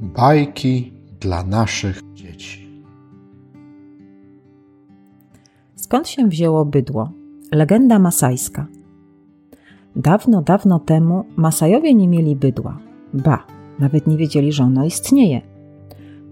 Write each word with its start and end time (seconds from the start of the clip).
Bajki 0.00 0.92
dla 1.20 1.44
naszych 1.44 2.00
dzieci. 2.14 2.82
Skąd 5.76 6.08
się 6.08 6.28
wzięło 6.28 6.64
bydło? 6.64 7.10
Legenda 7.52 7.98
masajska. 7.98 8.66
Dawno, 9.96 10.42
dawno 10.42 10.78
temu 10.78 11.24
Masajowie 11.36 11.94
nie 11.94 12.08
mieli 12.08 12.36
bydła. 12.36 12.78
Ba, 13.14 13.46
nawet 13.78 14.06
nie 14.06 14.16
wiedzieli, 14.16 14.52
że 14.52 14.64
ono 14.64 14.84
istnieje. 14.84 15.40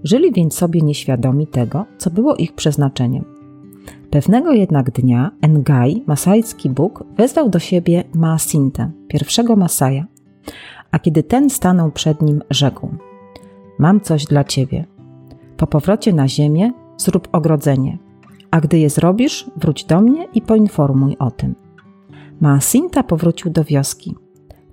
Żyli 0.05 0.33
więc 0.33 0.55
sobie 0.55 0.83
nieświadomi 0.83 1.47
tego, 1.47 1.85
co 1.99 2.11
było 2.11 2.37
ich 2.37 2.53
przeznaczeniem. 2.53 3.25
Pewnego 4.11 4.53
jednak 4.53 4.91
dnia 4.91 5.31
Engai, 5.41 6.05
masajski 6.07 6.71
bóg, 6.71 7.05
wezwał 7.17 7.49
do 7.49 7.59
siebie 7.59 8.05
Maasintę, 8.15 8.91
pierwszego 9.09 9.57
Masaja, 9.57 10.07
a 10.91 10.99
kiedy 10.99 11.23
ten 11.23 11.51
stanął 11.51 11.91
przed 11.91 12.23
nim, 12.23 12.43
rzekł: 12.51 12.89
Mam 13.79 14.01
coś 14.01 14.25
dla 14.25 14.45
ciebie. 14.45 14.87
Po 15.57 15.67
powrocie 15.67 16.13
na 16.13 16.29
ziemię 16.29 16.73
zrób 16.97 17.29
ogrodzenie, 17.33 17.99
a 18.51 18.61
gdy 18.61 18.79
je 18.79 18.91
zrobisz, 18.91 19.51
wróć 19.57 19.85
do 19.85 20.01
mnie 20.01 20.29
i 20.35 20.43
poinformuj 20.43 21.17
o 21.19 21.31
tym. 21.31 21.55
Maasinta 22.41 23.03
powrócił 23.03 23.51
do 23.51 23.65
wioski. 23.65 24.15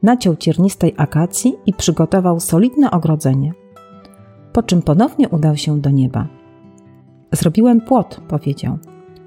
Naciął 0.04 0.36
ciernistej 0.36 0.94
akacji 0.98 1.56
i 1.66 1.73
przygotował 1.73 2.40
solidne 2.40 2.92
ogrodzenie. 2.92 3.54
Po 4.54 4.64
czym 4.64 4.82
ponownie 4.82 5.30
udał 5.30 5.58
się 5.58 5.81
do 5.81 5.90
nieba. 5.90 6.28
Zrobiłem 7.31 7.81
płot, 7.81 8.22
powiedział. 8.28 8.78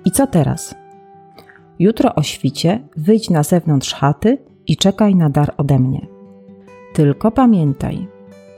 I 0.04 0.10
co 0.10 0.26
teraz? 0.26 0.74
Jutro 1.78 2.14
o 2.14 2.22
świcie 2.22 2.88
wyjdź 2.96 3.30
na 3.30 3.42
zewnątrz 3.42 3.94
chaty 3.94 4.38
i 4.66 4.76
czekaj 4.76 5.14
na 5.14 5.30
dar 5.30 5.54
ode 5.56 5.78
mnie. 5.78 6.06
Tylko 6.94 7.30
pamiętaj, 7.30 8.08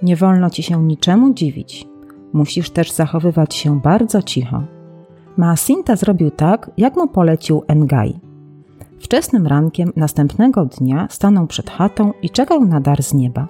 nie 0.03 0.17
wolno 0.17 0.51
ci 0.51 0.63
się 0.63 0.85
niczemu 0.85 1.35
dziwić. 1.35 1.87
Musisz 2.33 2.71
też 2.71 2.93
zachowywać 2.93 3.55
się 3.55 3.81
bardzo 3.81 4.23
cicho. 4.23 4.63
Maasinta 5.37 5.97
zrobił 5.97 6.31
tak, 6.31 6.71
jak 6.77 6.97
mu 6.97 7.09
polecił 7.09 7.63
Engai. 7.69 8.21
Wczesnym 9.01 9.47
rankiem 9.47 9.93
następnego 9.97 10.65
dnia 10.65 11.09
stanął 11.11 11.47
przed 11.47 11.71
chatą 11.71 12.13
i 12.23 12.31
czekał 12.31 12.65
na 12.65 12.81
dar 12.81 13.03
z 13.03 13.15
nieba. 13.15 13.49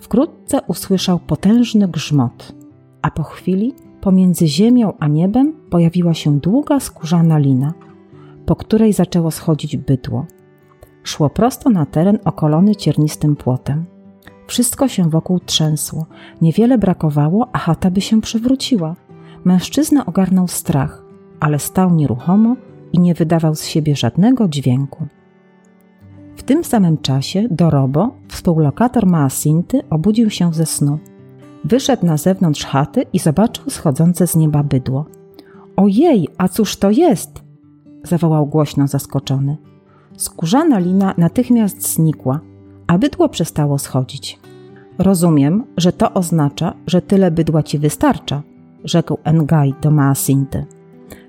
Wkrótce 0.00 0.60
usłyszał 0.66 1.18
potężny 1.18 1.88
grzmot, 1.88 2.52
a 3.02 3.10
po 3.10 3.22
chwili 3.22 3.74
pomiędzy 4.00 4.46
ziemią 4.46 4.92
a 4.98 5.08
niebem 5.08 5.52
pojawiła 5.70 6.14
się 6.14 6.38
długa 6.38 6.80
skórzana 6.80 7.38
lina, 7.38 7.72
po 8.46 8.56
której 8.56 8.92
zaczęło 8.92 9.30
schodzić 9.30 9.76
bydło. 9.76 10.26
Szło 11.02 11.30
prosto 11.30 11.70
na 11.70 11.86
teren 11.86 12.18
okolony 12.24 12.76
ciernistym 12.76 13.36
płotem. 13.36 13.84
Wszystko 14.46 14.88
się 14.88 15.10
wokół 15.10 15.40
trzęsło, 15.40 16.06
niewiele 16.42 16.78
brakowało, 16.78 17.48
a 17.52 17.58
chata 17.58 17.90
by 17.90 18.00
się 18.00 18.20
przewróciła. 18.20 18.96
Mężczyzna 19.44 20.06
ogarnął 20.06 20.48
strach, 20.48 21.02
ale 21.40 21.58
stał 21.58 21.94
nieruchomo 21.94 22.56
i 22.92 23.00
nie 23.00 23.14
wydawał 23.14 23.54
z 23.54 23.64
siebie 23.64 23.96
żadnego 23.96 24.48
dźwięku. 24.48 25.06
W 26.36 26.42
tym 26.42 26.64
samym 26.64 26.98
czasie 26.98 27.48
Dorobo, 27.50 28.14
współlokator 28.28 29.06
Maasinty, 29.06 29.82
obudził 29.90 30.30
się 30.30 30.54
ze 30.54 30.66
snu. 30.66 30.98
Wyszedł 31.64 32.06
na 32.06 32.16
zewnątrz 32.16 32.64
chaty 32.64 33.02
i 33.12 33.18
zobaczył 33.18 33.70
schodzące 33.70 34.26
z 34.26 34.36
nieba 34.36 34.62
bydło. 34.62 35.06
Ojej, 35.76 36.28
a 36.38 36.48
cóż 36.48 36.76
to 36.76 36.90
jest? 36.90 37.42
zawołał 38.04 38.46
głośno 38.46 38.86
zaskoczony. 38.86 39.56
Skórzana 40.16 40.78
lina 40.78 41.14
natychmiast 41.18 41.94
znikła, 41.94 42.40
a 42.86 42.98
bydło 42.98 43.28
przestało 43.28 43.78
schodzić. 43.78 44.38
Rozumiem, 44.98 45.64
że 45.76 45.92
to 45.92 46.12
oznacza, 46.12 46.74
że 46.86 47.02
tyle 47.02 47.30
bydła 47.30 47.62
ci 47.62 47.78
wystarcza, 47.78 48.42
rzekł 48.84 49.18
Engai 49.24 49.74
do 49.82 49.90
Maasinty. 49.90 50.64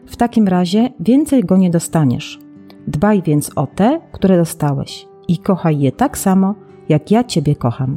W 0.05 0.15
takim 0.15 0.47
razie 0.47 0.89
więcej 0.99 1.43
go 1.43 1.57
nie 1.57 1.69
dostaniesz. 1.69 2.39
Dbaj 2.87 3.21
więc 3.21 3.51
o 3.55 3.67
te, 3.67 4.01
które 4.11 4.37
dostałeś 4.37 5.07
i 5.27 5.37
kochaj 5.37 5.79
je 5.79 5.91
tak 5.91 6.17
samo, 6.17 6.55
jak 6.89 7.11
ja 7.11 7.23
ciebie 7.23 7.55
kocham. 7.55 7.95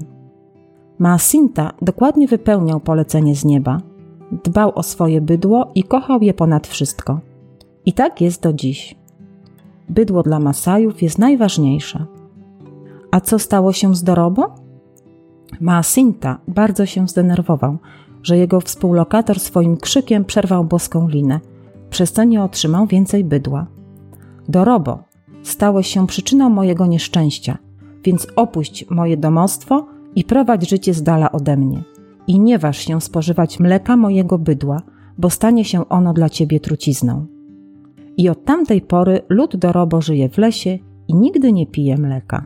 Maasinta 0.99 1.73
dokładnie 1.83 2.29
wypełniał 2.29 2.81
polecenie 2.81 3.37
z 3.37 3.45
nieba. 3.45 3.81
Dbał 4.45 4.73
o 4.75 4.83
swoje 4.83 5.21
bydło 5.21 5.71
i 5.75 5.85
kochał 5.85 6.23
je 6.23 6.35
ponad 6.35 6.67
wszystko. 6.67 7.21
I 7.87 7.93
tak 7.93 8.21
jest 8.21 8.43
do 8.43 8.53
dziś. 8.53 8.95
Bydło 9.89 10.23
dla 10.23 10.41
Masajów 10.41 11.03
jest 11.03 11.19
najważniejsze. 11.19 12.07
A 13.11 13.21
co 13.21 13.39
stało 13.39 13.73
się 13.73 13.95
z 13.95 14.03
Dorobo? 14.03 14.55
Maasinta 15.61 16.39
bardzo 16.49 16.87
się 16.87 17.09
zdenerwował, 17.09 17.79
że 18.23 18.39
jego 18.39 18.61
współlokator 18.61 19.41
swoim 19.41 19.77
krzykiem 19.77 20.25
przerwał 20.25 20.65
boską 20.65 21.09
linę, 21.09 21.41
przez 21.91 22.13
co 22.13 22.25
nie 22.25 22.43
otrzymał 22.43 22.87
więcej 22.87 23.25
bydła. 23.25 23.67
Dorobo, 24.49 24.99
stałeś 25.43 25.87
się 25.87 26.07
przyczyną 26.07 26.51
mojego 26.51 26.87
nieszczęścia, 26.87 27.59
więc 28.05 28.27
opuść 28.37 28.91
moje 28.91 29.17
domostwo 29.17 29.87
i 30.15 30.25
prowadź 30.25 30.69
życie 30.69 30.95
z 30.95 31.03
dala 31.03 31.33
ode 31.33 31.57
mnie. 31.57 31.83
I 32.27 32.41
nie 32.41 32.59
waż 32.59 32.79
się 32.79 33.01
spożywać 33.01 33.61
mleka 33.61 33.97
mojego 33.97 34.39
bydła, 34.39 34.83
bo 35.19 35.31
stanie 35.31 35.65
się 35.65 35.89
ono 35.89 36.13
dla 36.13 36.29
ciebie 36.29 36.61
trucizną. 36.61 37.27
I 38.17 38.29
od 38.29 38.45
tamtej 38.45 38.81
pory 38.81 39.21
lud 39.29 39.57
Dorobo 39.57 40.01
żyje 40.01 40.29
w 40.29 40.39
lesie 40.39 40.79
i 41.09 41.15
nigdy 41.15 41.53
nie 41.53 41.67
pije 41.67 41.97
mleka. 41.99 42.45